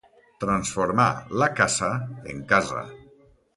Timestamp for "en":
2.35-2.43